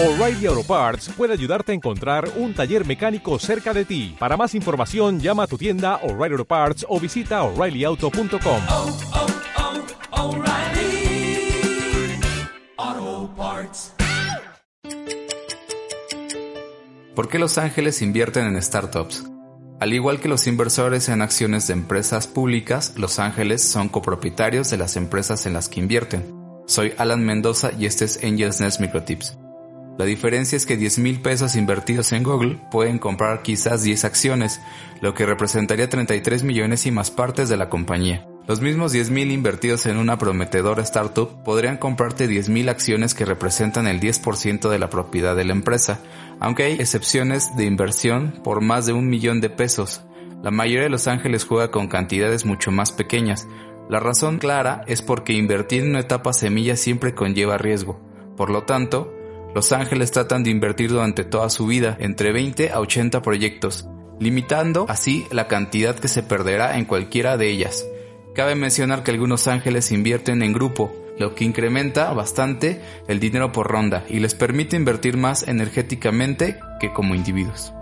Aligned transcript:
O'Reilly 0.00 0.46
Auto 0.46 0.62
Parts 0.62 1.08
puede 1.16 1.32
ayudarte 1.32 1.72
a 1.72 1.74
encontrar 1.74 2.30
un 2.36 2.54
taller 2.54 2.86
mecánico 2.86 3.36
cerca 3.40 3.74
de 3.74 3.84
ti. 3.84 4.14
Para 4.16 4.36
más 4.36 4.54
información, 4.54 5.18
llama 5.18 5.42
a 5.42 5.46
tu 5.48 5.58
tienda 5.58 5.96
O'Reilly 6.04 6.34
Auto 6.34 6.44
Parts 6.44 6.86
o 6.88 7.00
visita 7.00 7.42
oreillyauto.com. 7.42 8.62
oh, 8.68 8.96
oh, 10.12 10.36
O'Reilly 10.36 11.50
Auto 12.76 13.34
Parts. 13.36 13.92
¿Por 17.16 17.28
qué 17.28 17.40
los 17.40 17.58
ángeles 17.58 18.00
invierten 18.00 18.46
en 18.46 18.62
startups? 18.62 19.24
Al 19.80 19.92
igual 19.92 20.20
que 20.20 20.28
los 20.28 20.46
inversores 20.46 21.08
en 21.08 21.22
acciones 21.22 21.66
de 21.66 21.72
empresas 21.72 22.28
públicas, 22.28 22.94
los 22.96 23.18
ángeles 23.18 23.64
son 23.64 23.88
copropietarios 23.88 24.70
de 24.70 24.76
las 24.76 24.94
empresas 24.94 25.44
en 25.46 25.54
las 25.54 25.68
que 25.68 25.80
invierten. 25.80 26.24
Soy 26.68 26.94
Alan 26.98 27.24
Mendoza 27.24 27.72
y 27.76 27.86
este 27.86 28.04
es 28.04 28.22
Angels 28.22 28.60
Nest 28.60 28.80
Microtips. 28.80 29.37
La 29.98 30.04
diferencia 30.04 30.54
es 30.54 30.64
que 30.64 30.76
10 30.76 31.00
mil 31.00 31.20
pesos 31.20 31.56
invertidos 31.56 32.12
en 32.12 32.22
Google 32.22 32.60
pueden 32.70 33.00
comprar 33.00 33.42
quizás 33.42 33.82
10 33.82 34.04
acciones, 34.04 34.60
lo 35.00 35.12
que 35.12 35.26
representaría 35.26 35.88
33 35.88 36.44
millones 36.44 36.86
y 36.86 36.92
más 36.92 37.10
partes 37.10 37.48
de 37.48 37.56
la 37.56 37.68
compañía. 37.68 38.24
Los 38.46 38.60
mismos 38.60 38.92
10 38.92 39.10
mil 39.10 39.32
invertidos 39.32 39.86
en 39.86 39.96
una 39.96 40.16
prometedora 40.16 40.84
startup 40.84 41.42
podrían 41.42 41.78
comprarte 41.78 42.28
10 42.28 42.48
mil 42.48 42.68
acciones 42.68 43.12
que 43.12 43.24
representan 43.24 43.88
el 43.88 43.98
10% 43.98 44.68
de 44.70 44.78
la 44.78 44.88
propiedad 44.88 45.34
de 45.34 45.44
la 45.44 45.52
empresa, 45.52 45.98
aunque 46.38 46.62
hay 46.62 46.74
excepciones 46.74 47.56
de 47.56 47.64
inversión 47.64 48.40
por 48.44 48.60
más 48.60 48.86
de 48.86 48.92
un 48.92 49.08
millón 49.08 49.40
de 49.40 49.50
pesos. 49.50 50.02
La 50.44 50.52
mayoría 50.52 50.84
de 50.84 50.90
los 50.90 51.08
ángeles 51.08 51.44
juega 51.44 51.72
con 51.72 51.88
cantidades 51.88 52.44
mucho 52.46 52.70
más 52.70 52.92
pequeñas. 52.92 53.48
La 53.90 53.98
razón 53.98 54.38
clara 54.38 54.84
es 54.86 55.02
porque 55.02 55.32
invertir 55.32 55.82
en 55.82 55.90
una 55.90 56.00
etapa 56.00 56.32
semilla 56.32 56.76
siempre 56.76 57.16
conlleva 57.16 57.58
riesgo. 57.58 58.00
Por 58.36 58.50
lo 58.50 58.62
tanto, 58.62 59.17
los 59.54 59.72
ángeles 59.72 60.10
tratan 60.10 60.42
de 60.44 60.50
invertir 60.50 60.90
durante 60.90 61.24
toda 61.24 61.50
su 61.50 61.66
vida 61.66 61.96
entre 62.00 62.32
20 62.32 62.70
a 62.70 62.80
80 62.80 63.22
proyectos, 63.22 63.88
limitando 64.20 64.86
así 64.88 65.26
la 65.30 65.48
cantidad 65.48 65.96
que 65.96 66.08
se 66.08 66.22
perderá 66.22 66.78
en 66.78 66.84
cualquiera 66.84 67.36
de 67.36 67.50
ellas. 67.50 67.86
Cabe 68.34 68.54
mencionar 68.54 69.02
que 69.02 69.10
algunos 69.10 69.48
ángeles 69.48 69.90
invierten 69.90 70.42
en 70.42 70.52
grupo, 70.52 70.94
lo 71.18 71.34
que 71.34 71.44
incrementa 71.44 72.12
bastante 72.12 72.80
el 73.08 73.18
dinero 73.18 73.50
por 73.52 73.66
ronda 73.66 74.04
y 74.08 74.20
les 74.20 74.34
permite 74.34 74.76
invertir 74.76 75.16
más 75.16 75.46
energéticamente 75.48 76.58
que 76.80 76.92
como 76.92 77.14
individuos. 77.14 77.72